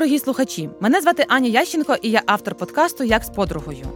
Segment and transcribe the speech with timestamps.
[0.00, 0.70] дорогі слухачі!
[0.80, 3.86] Мене звати Аня Ященко, і я автор подкасту Як з подругою.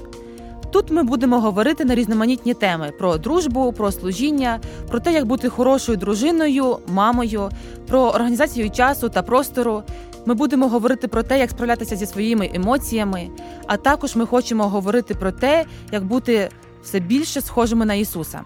[0.72, 5.48] Тут ми будемо говорити на різноманітні теми про дружбу, про служіння, про те, як бути
[5.48, 7.50] хорошою дружиною, мамою,
[7.86, 9.82] про організацію часу та простору.
[10.26, 13.28] Ми будемо говорити про те, як справлятися зі своїми емоціями,
[13.66, 16.48] а також ми хочемо говорити про те, як бути
[16.82, 18.40] все більше схожими на Ісуса.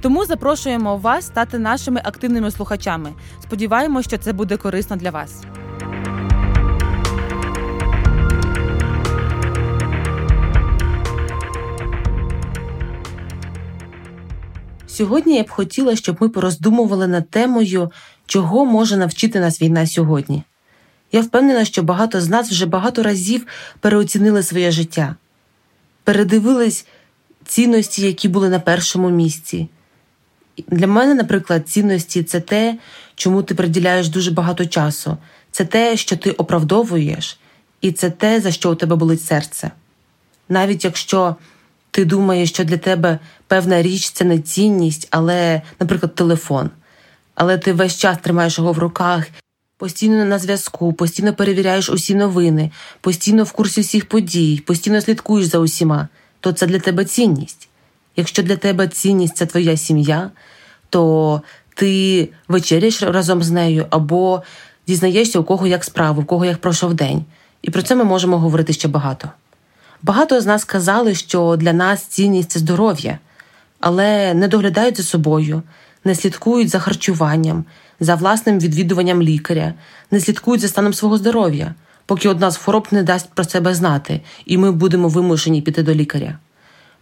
[0.00, 3.12] Тому запрошуємо вас стати нашими активними слухачами.
[3.42, 5.42] Сподіваємося, що це буде корисно для вас.
[14.96, 17.92] Сьогодні я б хотіла, щоб ми пороздумували над темою,
[18.26, 20.42] чого може навчити нас війна сьогодні.
[21.12, 23.46] Я впевнена, що багато з нас вже багато разів
[23.80, 25.16] переоцінили своє життя,
[26.04, 26.86] передивились
[27.44, 29.68] цінності, які були на першому місці.
[30.68, 32.78] Для мене, наприклад, цінності це те,
[33.14, 35.16] чому ти приділяєш дуже багато часу,
[35.50, 37.38] це те, що ти оправдовуєш,
[37.80, 39.70] і це те, за що у тебе болить серце.
[40.48, 41.36] Навіть якщо
[41.90, 46.70] ти думаєш, що для тебе певна річ це не цінність, але, наприклад, телефон.
[47.34, 49.26] Але ти весь час тримаєш його в руках,
[49.78, 55.58] постійно на зв'язку, постійно перевіряєш усі новини, постійно в курсі всіх подій, постійно слідкуєш за
[55.58, 56.08] усіма,
[56.40, 57.68] то це для тебе цінність.
[58.16, 60.30] Якщо для тебе цінність це твоя сім'я,
[60.90, 61.42] то
[61.74, 64.42] ти вечеряєш разом з нею або
[64.86, 67.24] дізнаєшся, у кого як справи, у кого як пройшов день.
[67.62, 69.30] І про це ми можемо говорити ще багато.
[70.02, 73.18] Багато з нас казали, що для нас цінність це здоров'я,
[73.80, 75.62] але не доглядають за собою,
[76.04, 77.64] не слідкують за харчуванням,
[78.00, 79.74] за власним відвідуванням лікаря,
[80.10, 81.74] не слідкують за станом свого здоров'я,
[82.06, 85.94] поки одна з хвороб не дасть про себе знати, і ми будемо вимушені піти до
[85.94, 86.38] лікаря.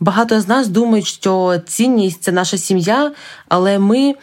[0.00, 3.12] Багато з нас думають, що цінність це наша сім'я,
[3.48, 4.14] але ми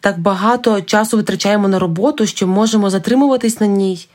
[0.00, 4.08] так багато часу витрачаємо на роботу, що можемо затримуватись на ній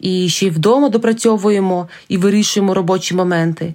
[0.00, 3.74] і ще й вдома допрацьовуємо і вирішуємо робочі моменти.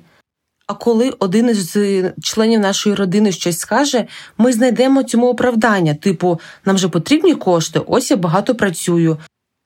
[0.71, 1.77] А коли один із
[2.23, 4.05] членів нашої родини щось скаже,
[4.37, 9.17] ми знайдемо цьому оправдання, типу, нам же потрібні кошти, ось я багато працюю.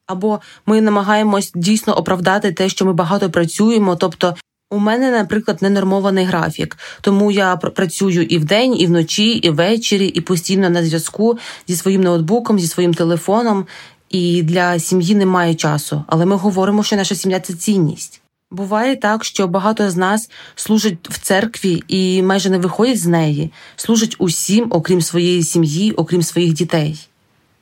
[0.07, 3.95] Або ми намагаємось дійсно оправдати те, що ми багато працюємо.
[3.95, 4.35] Тобто,
[4.71, 10.21] у мене, наприклад, ненормований графік, тому я працюю і вдень, і вночі, і ввечері, і
[10.21, 13.65] постійно на зв'язку зі своїм ноутбуком, зі своїм телефоном
[14.09, 18.21] і для сім'ї немає часу, але ми говоримо, що наша сім'я це цінність.
[18.51, 23.53] Буває так, що багато з нас служать в церкві і майже не виходять з неї,
[23.75, 27.07] служать усім, окрім своєї сім'ї, окрім своїх дітей.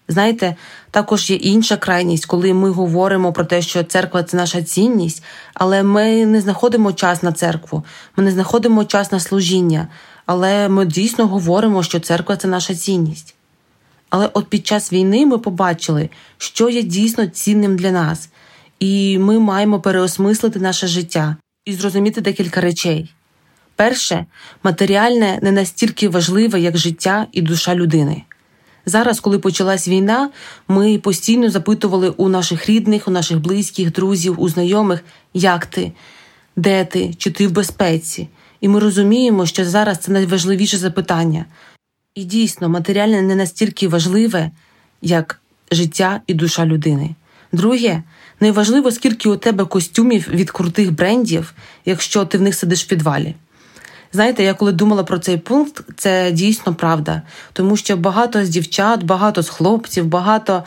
[0.08, 0.56] Знаєте,
[0.92, 5.24] також є інша крайність, коли ми говоримо про те, що церква це наша цінність,
[5.54, 7.84] але ми не знаходимо час на церкву,
[8.18, 9.88] ми не знаходимо час на служіння,
[10.26, 13.36] але ми дійсно говоримо, що церква це наша цінність.
[14.10, 18.30] Але от під час війни ми побачили, що є дійсно цінним для нас,
[18.80, 21.36] і ми маємо переосмислити наше життя
[21.66, 23.14] і зрозуміти декілька речей.
[23.76, 24.26] Перше,
[24.64, 28.24] матеріальне не настільки важливе, як життя і душа людини.
[28.86, 30.30] Зараз, коли почалась війна,
[30.68, 35.04] ми постійно запитували у наших рідних, у наших близьких, друзів, у знайомих,
[35.34, 35.92] як ти,
[36.56, 38.30] де ти, чи ти в безпеці.
[38.62, 41.46] І ми розуміємо, що зараз це найважливіше запитання.
[42.16, 44.52] І дійсно, матеріальне не настільки важливе,
[45.02, 45.42] як
[45.72, 47.16] життя і душа людини.
[47.54, 48.04] Друге,
[48.40, 51.54] найважливо, скільки у тебе костюмів від крутих брендів,
[51.86, 53.36] якщо ти в них сидиш в підвалі.
[54.14, 57.22] Знаєте, я коли думала про цей пункт, це дійсно правда,
[57.54, 60.64] тому що багато з дівчат, багато з хлопців, багато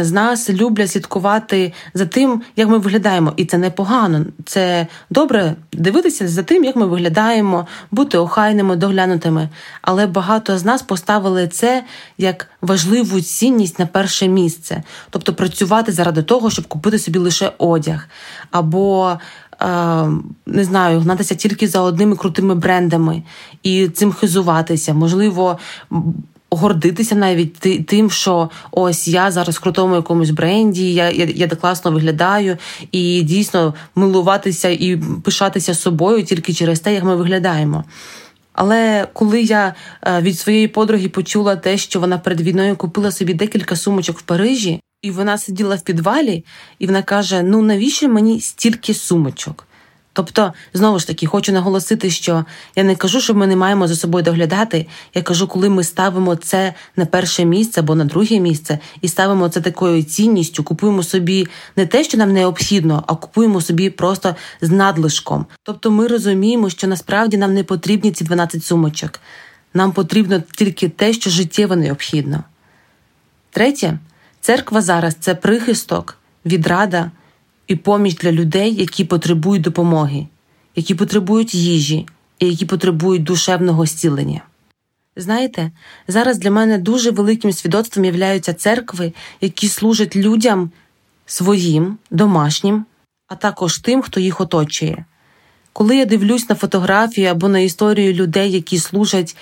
[0.00, 4.24] з нас люблять слідкувати за тим, як ми виглядаємо, і це непогано.
[4.44, 9.48] Це добре дивитися за тим, як ми виглядаємо, бути охайними, доглянутими.
[9.82, 11.84] Але багато з нас поставили це
[12.18, 18.08] як важливу цінність на перше місце, тобто працювати заради того, щоб купити собі лише одяг
[18.50, 19.18] або
[20.46, 23.22] не знаю, гнатися тільки за одними крутими брендами
[23.62, 25.58] і цим хизуватися, можливо.
[26.50, 31.60] Гордитися навіть тим, що ось я зараз в крутому якомусь бренді, я я, я так
[31.60, 32.56] класно виглядаю,
[32.92, 37.84] і дійсно милуватися і пишатися собою тільки через те, як ми виглядаємо.
[38.52, 39.74] Але коли я
[40.06, 44.22] е, від своєї подруги почула те, що вона перед війною купила собі декілька сумочок в
[44.22, 46.44] Парижі, і вона сиділа в підвалі,
[46.78, 49.64] і вона каже: Ну навіщо мені стільки сумочок?
[50.12, 52.44] Тобто, знову ж таки, хочу наголосити, що
[52.76, 54.86] я не кажу, що ми не маємо за собою доглядати.
[55.14, 59.48] Я кажу, коли ми ставимо це на перше місце або на друге місце, і ставимо
[59.48, 61.46] це такою цінністю, купуємо собі
[61.76, 65.46] не те, що нам необхідно, а купуємо собі просто з надлишком.
[65.62, 69.20] Тобто, ми розуміємо, що насправді нам не потрібні ці 12 сумочок.
[69.74, 72.44] Нам потрібно тільки те, що життєво необхідно.
[73.50, 73.98] Третє.
[74.48, 77.10] Церква зараз це прихисток, відрада
[77.66, 80.26] і поміч для людей, які потребують допомоги,
[80.76, 82.06] які потребують їжі
[82.38, 84.40] і які потребують душевного зцілення.
[85.16, 85.70] Знаєте,
[86.08, 90.70] зараз для мене дуже великим свідоцтвом являються церкви, які служать людям
[91.26, 92.84] своїм, домашнім,
[93.26, 95.04] а також тим, хто їх оточує.
[95.72, 99.36] Коли я дивлюсь на фотографії або на історію людей, які служать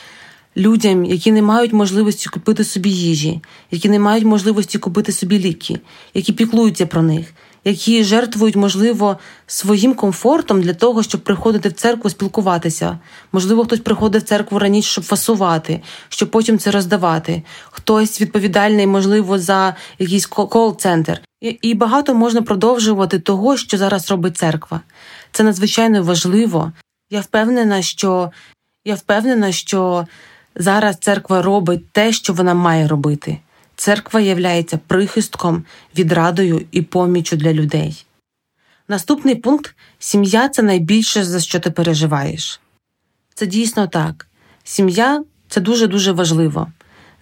[0.56, 5.80] людям, які не мають можливості купити собі їжі, які не мають можливості купити собі ліки,
[6.14, 7.32] які піклуються про них,
[7.64, 12.98] які жертвують, можливо, своїм комфортом для того, щоб приходити в церкву спілкуватися.
[13.32, 17.42] Можливо, хтось приходить в церкву раніше, щоб фасувати, щоб потім це роздавати.
[17.70, 21.20] Хтось відповідальний, можливо, за якийсь кол-центр.
[21.40, 24.80] І багато можна продовжувати того, що зараз робить церква.
[25.32, 26.72] Це надзвичайно важливо.
[27.10, 28.30] Я впевнена, що
[28.84, 30.06] я впевнена, що
[30.56, 33.38] зараз церква робить те, що вона має робити.
[33.76, 35.64] Церква являється прихистком,
[35.98, 38.06] відрадою і поміччю для людей.
[38.88, 42.60] Наступний пункт сім'я це найбільше, за що ти переживаєш.
[43.34, 44.26] Це дійсно так.
[44.64, 46.66] Сім'я це дуже дуже важливо.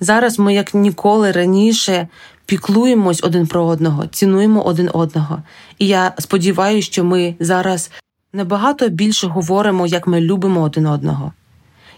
[0.00, 2.08] Зараз ми, як ніколи раніше,
[2.46, 5.42] піклуємось один про одного, цінуємо один одного.
[5.78, 7.90] І я сподіваюся, що ми зараз
[8.32, 11.32] набагато більше говоримо, як ми любимо один одного,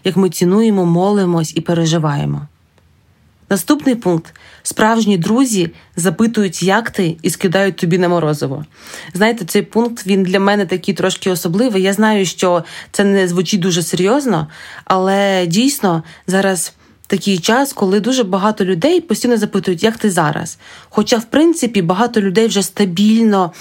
[0.03, 2.47] як ми цінуємо, молимось і переживаємо.
[3.49, 8.65] Наступний пункт: справжні друзі запитують, як ти, і скидають тобі на морозиво.
[9.13, 11.83] Знаєте, цей пункт він для мене такий трошки особливий.
[11.83, 14.47] Я знаю, що це не звучить дуже серйозно,
[14.85, 16.73] але дійсно зараз.
[17.09, 20.57] Такий час, коли дуже багато людей постійно запитують, як ти зараз.
[20.89, 23.51] Хоча, в принципі, багато людей вже стабільно,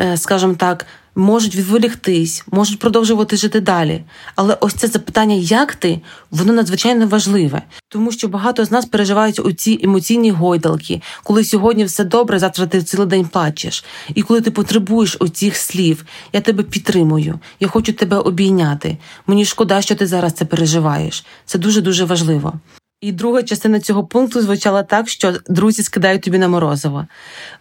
[0.00, 0.86] е, скажімо так,
[1.16, 4.04] можуть відволіктись, можуть продовжувати жити далі.
[4.34, 9.38] Але ось це запитання, як ти, воно надзвичайно важливе, тому що багато з нас переживають
[9.38, 13.84] у ці емоційні гойдалки, коли сьогодні все добре, завтра ти цілий день плачеш.
[14.14, 18.98] І коли ти потребуєш оцих слів, я тебе підтримую, я хочу тебе обійняти.
[19.26, 21.24] Мені шкода, що ти зараз це переживаєш.
[21.44, 22.52] Це дуже дуже важливо.
[23.00, 27.06] І друга частина цього пункту звучала так, що друзі скидають тобі на морозиво.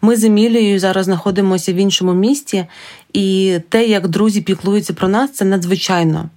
[0.01, 2.65] Ми з Емілією зараз знаходимося в іншому місті,
[3.13, 6.29] і те, як друзі піклуються про нас, це надзвичайно.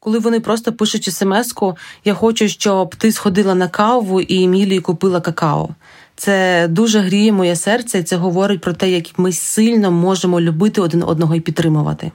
[0.00, 5.20] Коли вони просто пишуть смс-ку, я хочу, щоб ти сходила на каву і Емілії купила
[5.20, 5.68] какао.
[6.16, 10.80] Це дуже гріє моє серце, і це говорить про те, як ми сильно можемо любити
[10.80, 12.12] один одного і підтримувати.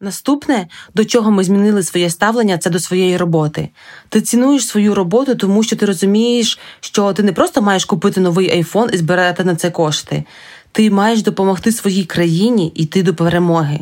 [0.00, 3.68] Наступне, до чого ми змінили своє ставлення, це до своєї роботи.
[4.08, 8.50] Ти цінуєш свою роботу, тому що ти розумієш, що ти не просто маєш купити новий
[8.50, 10.24] айфон і збирати на це кошти.
[10.72, 13.80] Ти маєш допомогти своїй країні йти до перемоги.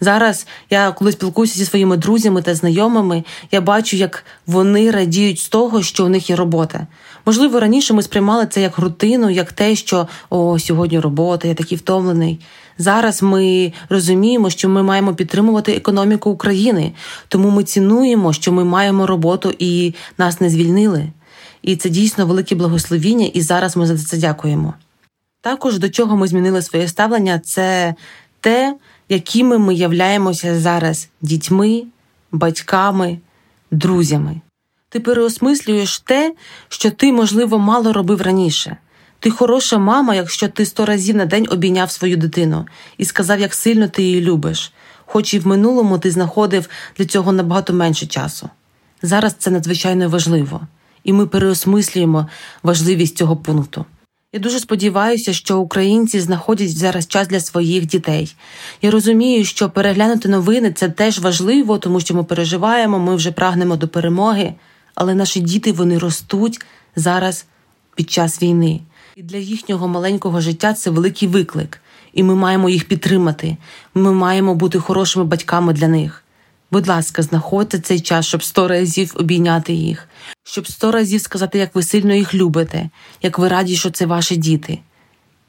[0.00, 5.48] Зараз я коли спілкуюся зі своїми друзями та знайомими, я бачу, як вони радіють з
[5.48, 6.86] того, що у них є робота.
[7.26, 11.78] Можливо, раніше ми сприймали це як рутину, як те, що о, сьогодні робота, я такий
[11.78, 12.40] втомлений.
[12.78, 16.92] Зараз ми розуміємо, що ми маємо підтримувати економіку України,
[17.28, 21.08] тому ми цінуємо, що ми маємо роботу і нас не звільнили.
[21.62, 24.74] І це дійсно велике благословіння, і зараз ми за це дякуємо.
[25.40, 27.94] Також до чого ми змінили своє ставлення, це
[28.40, 28.76] те,
[29.08, 31.82] якими ми являємося зараз дітьми,
[32.32, 33.18] батьками,
[33.70, 34.40] друзями.
[34.94, 36.34] Ти переосмислюєш те,
[36.68, 38.76] що ти, можливо, мало робив раніше.
[39.20, 42.66] Ти хороша мама, якщо ти сто разів на день обійняв свою дитину
[42.98, 44.72] і сказав, як сильно ти її любиш,
[45.06, 48.48] хоч і в минулому ти знаходив для цього набагато менше часу.
[49.02, 50.60] Зараз це надзвичайно важливо,
[51.04, 52.28] і ми переосмислюємо
[52.62, 53.84] важливість цього пункту.
[54.32, 58.34] Я дуже сподіваюся, що українці знаходять зараз час для своїх дітей.
[58.82, 63.76] Я розумію, що переглянути новини це теж важливо, тому що ми переживаємо, ми вже прагнемо
[63.76, 64.54] до перемоги,
[64.94, 66.60] але наші діти вони ростуть
[66.96, 67.44] зараз
[67.94, 68.80] під час війни.
[69.16, 71.80] І для їхнього маленького життя це великий виклик,
[72.12, 73.56] і ми маємо їх підтримати.
[73.94, 76.24] Ми маємо бути хорошими батьками для них.
[76.70, 80.08] Будь ласка, знаходьте цей час, щоб сто разів обійняти їх,
[80.44, 82.90] щоб сто разів сказати, як ви сильно їх любите,
[83.22, 84.78] як ви раді, що це ваші діти.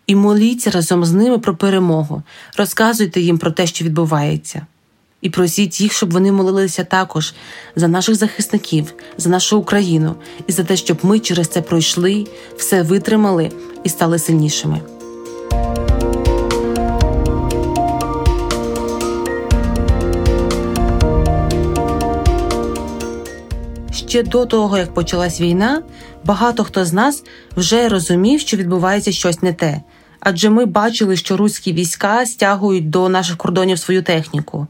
[0.07, 2.23] І моліться разом з ними про перемогу,
[2.57, 4.65] розказуйте їм про те, що відбувається
[5.25, 7.33] і просіть їх, щоб вони молилися також
[7.75, 10.15] за наших захисників, за нашу Україну
[10.47, 12.27] і за те, щоб ми через це пройшли,
[12.57, 13.51] все витримали
[13.83, 14.81] і стали сильнішими.
[23.91, 25.81] Ще до того, як почалась війна,
[26.23, 27.23] багато хто з нас
[27.57, 29.81] вже розумів, що відбувається щось не те,
[30.19, 34.67] адже ми бачили, що руські війська стягують до наших кордонів свою техніку.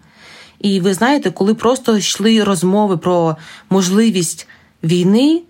[0.60, 3.38] І ви знаєте, коли просто йшли розмови про
[3.70, 4.48] можливість
[4.84, 5.42] війни,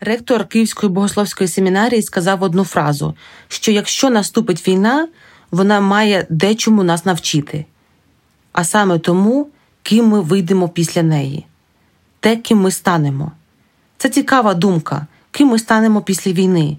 [0.00, 3.14] ректор Київської богословської семінарії сказав одну фразу:
[3.48, 5.08] що якщо наступить війна,
[5.50, 7.64] вона має дечому нас навчити,
[8.52, 9.48] а саме тому,
[9.82, 11.46] ким ми вийдемо після неї,
[12.20, 13.32] те, ким ми станемо.
[13.98, 16.76] Це цікава думка, ким ми станемо після війни.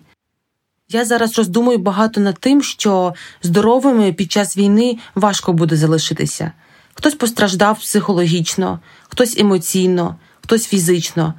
[0.91, 6.51] Я зараз роздумую багато над тим, що здоровими під час війни важко буде залишитися.
[6.99, 8.79] Хтось постраждав психологічно,
[9.09, 11.33] хтось емоційно, хтось фізично,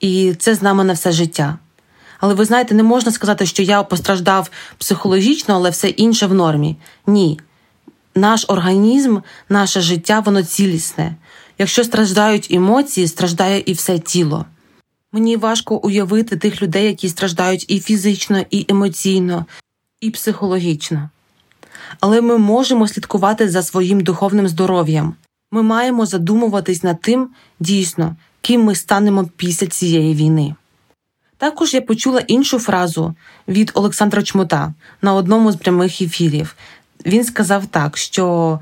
[0.00, 1.58] і це з нами на все життя.
[2.20, 6.76] Але ви знаєте, не можна сказати, що я постраждав психологічно, але все інше в нормі.
[7.06, 7.40] Ні.
[8.14, 11.16] Наш організм, наше життя, воно цілісне.
[11.58, 14.44] Якщо страждають емоції, страждає і все тіло.
[15.12, 19.46] Мені важко уявити тих людей, які страждають і фізично, і емоційно,
[20.00, 21.10] і психологічно.
[22.00, 25.14] Але ми можемо слідкувати за своїм духовним здоров'ям.
[25.50, 27.28] Ми маємо задумуватись над тим,
[27.60, 30.54] дійсно, ким ми станемо після цієї війни.
[31.36, 33.14] Також я почула іншу фразу
[33.48, 36.56] від Олександра Чмота на одному з прямих ефірів.
[37.06, 38.60] Він сказав так, що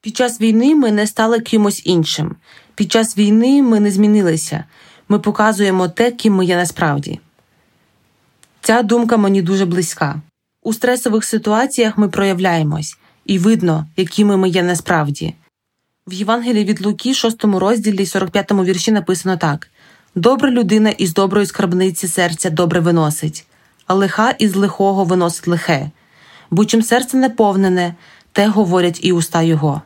[0.00, 2.36] під час війни ми не стали кимось іншим,
[2.74, 4.64] під час війни ми не змінилися,
[5.08, 7.20] ми показуємо те, ким ми є насправді.
[8.60, 10.20] Ця думка мені дуже близька.
[10.66, 15.34] У стресових ситуаціях ми проявляємось, і видно, якими ми є насправді.
[16.06, 19.68] В Євангелії від Луки, 6 розділі, 45 вірші написано так
[20.14, 23.44] Добра людина із доброї скарбниці серця добре виносить,
[23.86, 25.90] а лиха із лихого виносить лихе,
[26.50, 27.94] бо чим серце наповнене,
[28.32, 29.82] те говорять і уста його.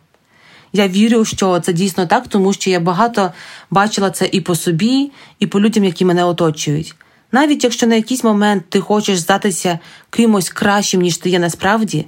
[0.73, 3.33] Я вірю, що це дійсно так, тому що я багато
[3.71, 6.95] бачила це і по собі, і по людям, які мене оточують.
[7.33, 9.79] Навіть якщо на якийсь момент ти хочеш здатися
[10.11, 12.07] кимось кращим, ніж ти є насправді,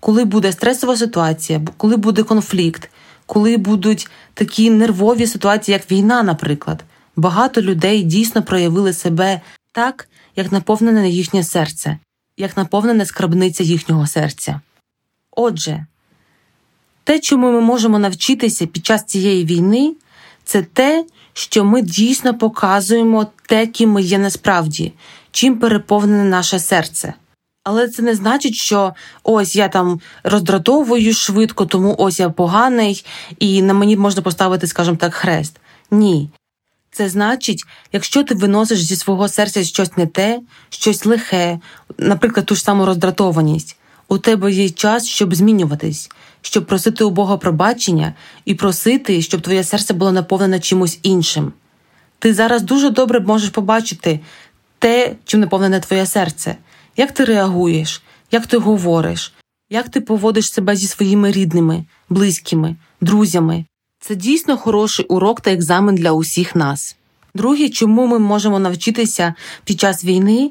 [0.00, 2.90] коли буде стресова ситуація, коли буде конфлікт,
[3.26, 6.84] коли будуть такі нервові ситуації, як війна, наприклад,
[7.16, 9.40] багато людей дійсно проявили себе
[9.72, 11.98] так, як наповнене їхнє серце,
[12.36, 14.60] як наповнене скарбниця їхнього серця.
[15.30, 15.86] Отже,
[17.04, 19.94] те, чому ми можемо навчитися під час цієї війни,
[20.44, 24.92] це те, що ми дійсно показуємо те, ким ми є насправді,
[25.30, 27.14] чим переповнене наше серце.
[27.64, 33.04] Але це не значить, що ось я там роздратовую швидко, тому ось я поганий,
[33.38, 35.60] і на мені можна поставити, скажімо так, хрест.
[35.90, 36.30] Ні.
[36.90, 41.58] Це значить, якщо ти виносиш зі свого серця щось не те, щось лихе,
[41.98, 43.76] наприклад, ту ж саму роздратованість,
[44.12, 46.10] у тебе є час, щоб змінюватись,
[46.42, 48.14] щоб просити у Бога пробачення
[48.44, 51.52] і просити, щоб твоє серце було наповнене чимось іншим.
[52.18, 54.20] Ти зараз дуже добре можеш побачити
[54.78, 56.56] те, чим наповнене твоє серце,
[56.96, 59.32] як ти реагуєш, як ти говориш,
[59.70, 63.64] як ти поводиш себе зі своїми рідними, близькими, друзями.
[64.00, 66.96] Це дійсно хороший урок та екзамен для усіх нас.
[67.34, 70.50] Друге, чому ми можемо навчитися під час війни,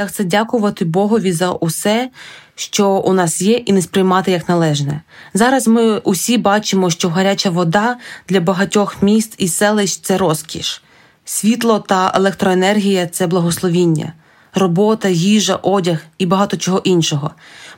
[0.00, 2.10] так це дякувати Богові за усе,
[2.54, 5.00] що у нас є, і не сприймати як належне.
[5.34, 7.96] Зараз ми усі бачимо, що гаряча вода
[8.28, 10.82] для багатьох міст і селищ це розкіш,
[11.24, 14.12] світло та електроенергія це благословіння,
[14.54, 17.30] робота, їжа, одяг і багато чого іншого.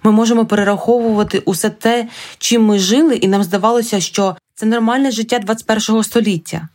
[0.03, 5.39] Ми можемо перераховувати усе те, чим ми жили, і нам здавалося, що це нормальне життя
[5.39, 6.69] 21-го століття.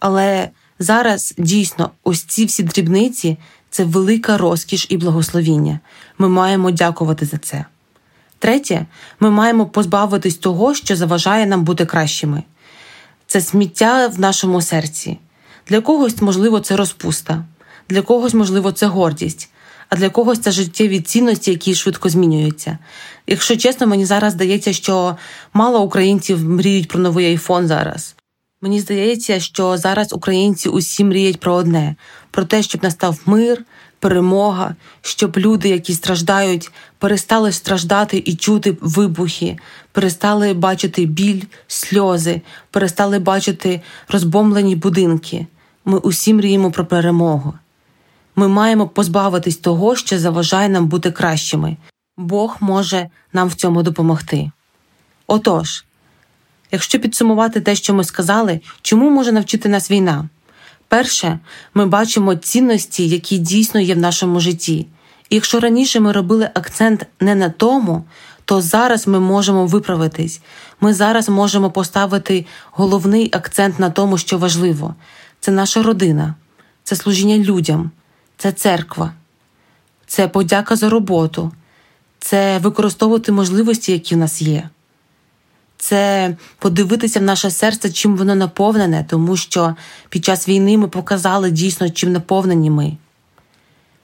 [0.00, 3.38] Але зараз дійсно ось ці всі дрібниці
[3.70, 5.80] це велика розкіш і благословіння.
[6.18, 7.64] Ми маємо дякувати за це.
[8.38, 8.86] Третє,
[9.20, 12.42] ми маємо позбавитись того, що заважає нам бути кращими.
[13.26, 15.18] Це сміття в нашому серці.
[15.68, 17.44] Для когось, можливо, це розпуста,
[17.88, 19.50] для когось, можливо, це гордість,
[19.88, 22.78] а для когось це життєві цінності, які швидко змінюються.
[23.26, 25.16] Якщо чесно, мені зараз здається, що
[25.52, 28.14] мало українців мріють про новий айфон зараз.
[28.62, 31.96] Мені здається, що зараз українці усі мріють про одне:
[32.30, 33.64] про те, щоб настав мир,
[33.98, 39.58] перемога, щоб люди, які страждають, перестали страждати і чути вибухи,
[39.92, 45.46] перестали бачити біль, сльози, перестали бачити розбомблені будинки.
[45.84, 47.54] Ми усі мріємо про перемогу.
[48.36, 51.76] Ми маємо позбавитись того, що заважає нам бути кращими.
[52.16, 54.50] Бог може нам в цьому допомогти.
[55.26, 55.84] Отож.
[56.72, 60.28] Якщо підсумувати те, що ми сказали, чому може навчити нас війна?
[60.88, 61.38] Перше,
[61.74, 64.86] ми бачимо цінності, які дійсно є в нашому житті.
[65.30, 68.04] І якщо раніше ми робили акцент не на тому,
[68.44, 70.40] то зараз ми можемо виправитись.
[70.80, 74.94] Ми зараз можемо поставити головний акцент на тому, що важливо:
[75.40, 76.34] це наша родина,
[76.84, 77.90] це служіння людям,
[78.36, 79.12] це церква,
[80.06, 81.52] це подяка за роботу,
[82.18, 84.68] це використовувати можливості, які в нас є
[85.80, 89.74] це подивитися в наше серце, чим воно наповнене, тому що
[90.08, 92.96] під час війни ми показали дійсно, чим наповнені ми.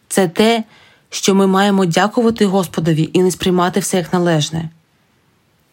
[0.08, 0.64] Це те,
[1.10, 4.70] що ми маємо дякувати Господові і не сприймати все як належне.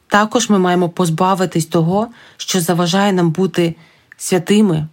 [0.08, 2.08] Також ми маємо позбавитись того,
[2.38, 3.76] що заважає нам бути
[4.18, 4.88] святими,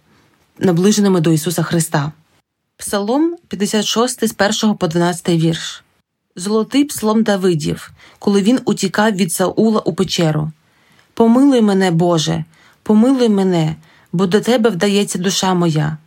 [0.59, 2.11] наближеними до Ісуса Христа.
[2.77, 5.83] Псалом 56 з 1 по 12 вірш.
[6.35, 10.51] Золотий псалом Давидів, коли він утікав від Саула у печеру.
[11.21, 12.45] Помилуй мене, Боже,
[12.83, 13.75] помилуй мене,
[14.13, 15.97] бо до тебе вдається душа моя.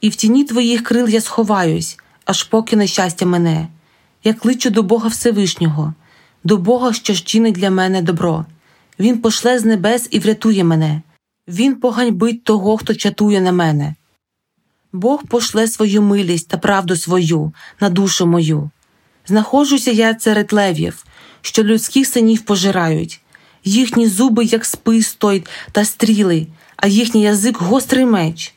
[0.00, 3.68] І в тіні твоїх крил я сховаюсь, аж поки нещастя мене.
[4.24, 5.94] Я кличу до Бога Всевишнього,
[6.44, 8.44] до Бога, що ж чинить для мене добро.
[8.98, 11.02] Він пошле з небес і врятує мене.
[11.48, 13.94] Він поганьбить того, хто чатує на мене.
[14.92, 18.70] Бог пошле свою милість та правду свою на душу мою.
[19.26, 21.04] Знаходжуся я серед левів,
[21.40, 23.20] що людських синів пожирають,
[23.64, 28.54] їхні зуби, як спис той та стріли, а їхній язик гострий меч.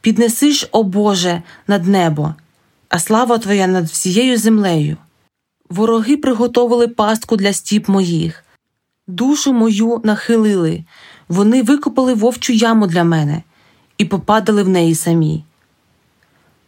[0.00, 2.34] Піднесиш, о Боже, над небо,
[2.88, 4.96] а слава Твоя над всією землею.
[5.70, 8.44] Вороги приготовили пастку для стіп моїх,
[9.06, 10.84] душу мою нахилили,
[11.28, 13.42] вони викопали вовчу яму для мене
[13.98, 15.44] і попадали в неї самі.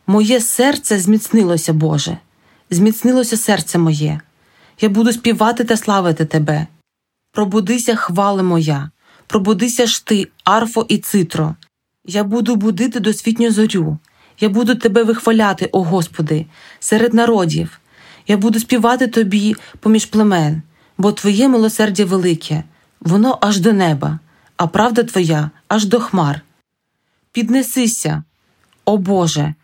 [0.07, 2.19] Моє серце зміцнилося, Боже,
[2.71, 4.21] зміцнилося серце моє.
[4.81, 6.67] Я буду співати та славити Тебе.
[7.35, 8.91] Пробудися, хвали моя,
[9.27, 11.55] пробудися ж ти, арфо і цитро.
[12.05, 13.99] Я буду будити досвітню зорю.
[14.41, 16.47] Я буду тебе вихваляти, о Господи,
[16.81, 17.81] серед народів.
[18.27, 20.63] Я буду співати тобі поміж племен,
[20.99, 22.65] бо Твоє милосердя велике,
[23.01, 24.19] воно аж до неба,
[24.57, 26.41] а правда Твоя аж до хмар.
[27.33, 28.23] Піднесися,
[28.85, 29.55] о Боже,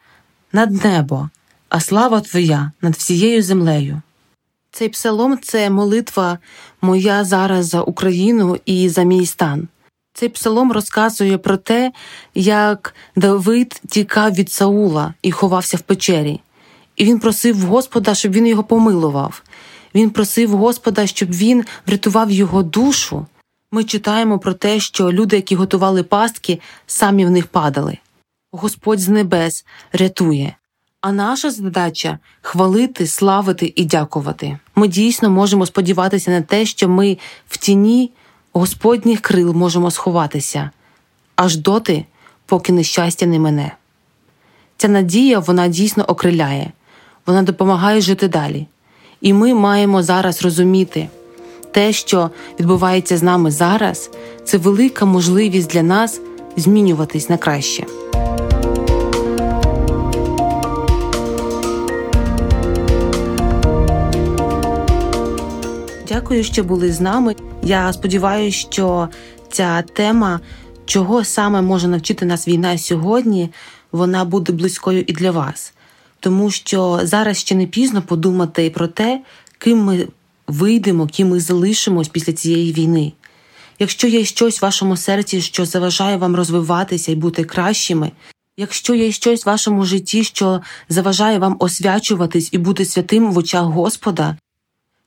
[0.52, 1.30] над небо,
[1.68, 4.02] а слава Твоя над всією землею.
[4.72, 6.38] Цей псалом це молитва
[6.82, 9.68] моя зараз за Україну і за мій стан.
[10.14, 11.92] Цей псалом розказує про те,
[12.34, 16.40] як Давид тікав від Саула і ховався в печері,
[16.96, 19.42] і він просив Господа, щоб він його помилував.
[19.94, 23.26] Він просив Господа, щоб він врятував його душу.
[23.72, 27.98] Ми читаємо про те, що люди, які готували пастки, самі в них падали.
[28.52, 30.56] Господь з небес рятує.
[31.00, 34.58] А наша задача хвалити, славити і дякувати.
[34.74, 38.10] Ми дійсно можемо сподіватися на те, що ми в тіні
[38.52, 40.70] Господніх крил можемо сховатися
[41.36, 42.04] аж доти,
[42.46, 43.72] поки нещастя не мене.
[44.76, 46.72] Ця надія вона дійсно окриляє,
[47.26, 48.66] вона допомагає жити далі.
[49.20, 51.08] І ми маємо зараз розуміти
[51.70, 54.10] те, що відбувається з нами зараз,
[54.44, 56.20] це велика можливість для нас
[56.56, 57.86] змінюватись на краще.
[66.10, 67.36] Дякую, що були з нами.
[67.62, 69.08] Я сподіваюся, що
[69.52, 70.40] ця тема,
[70.84, 73.50] чого саме може навчити нас війна сьогодні,
[73.92, 75.72] вона буде близькою і для вас,
[76.20, 79.20] тому що зараз ще не пізно подумати про те,
[79.58, 80.08] ким ми
[80.46, 83.12] вийдемо, ким ми залишимось після цієї війни.
[83.78, 88.10] Якщо є щось в вашому серці, що заважає вам розвиватися і бути кращими,
[88.56, 93.64] якщо є щось в вашому житті, що заважає вам освячуватись і бути святим в очах
[93.64, 94.36] Господа,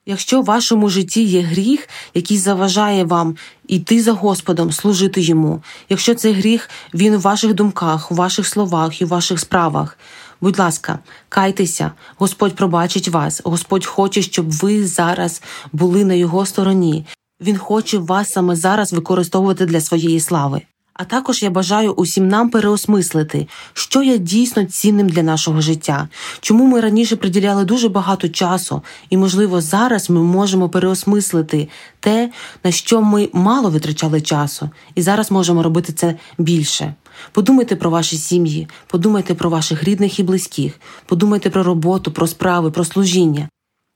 [0.05, 3.35] Якщо в вашому житті є гріх, який заважає вам
[3.67, 9.01] йти за Господом, служити йому, якщо цей гріх він у ваших думках, у ваших словах
[9.01, 9.97] і у ваших справах,
[10.41, 17.05] будь ласка, кайтеся, Господь пробачить вас, Господь хоче, щоб ви зараз були на його стороні.
[17.41, 20.61] Він хоче вас саме зараз використовувати для своєї слави.
[20.93, 26.07] А також я бажаю усім нам переосмислити, що є дійсно цінним для нашого життя,
[26.41, 31.67] чому ми раніше приділяли дуже багато часу, і, можливо, зараз ми можемо переосмислити
[31.99, 32.31] те,
[32.63, 36.93] на що ми мало витрачали часу, і зараз можемо робити це більше.
[37.31, 42.71] Подумайте про ваші сім'ї, подумайте про ваших рідних і близьких, подумайте про роботу, про справи,
[42.71, 43.49] про служіння.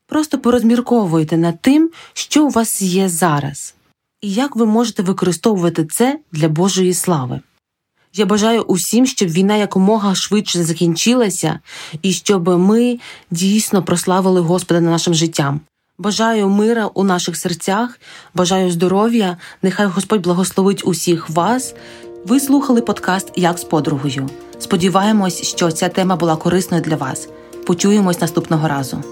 [0.07, 3.73] Просто порозмірковуйте над тим, що у вас є зараз
[4.27, 7.39] і як ви можете використовувати це для Божої слави.
[8.13, 11.59] Я бажаю усім, щоб війна якомога швидше закінчилася
[12.01, 12.99] і щоб ми
[13.31, 15.59] дійсно прославили Господа на нашим життям.
[15.97, 17.99] Бажаю мира у наших серцях,
[18.33, 21.75] бажаю здоров'я, нехай Господь благословить усіх вас.
[22.25, 24.29] Ви слухали подкаст Як з подругою.
[24.59, 27.29] Сподіваємось, що ця тема була корисною для вас.
[27.65, 29.03] Почуємось наступного разу.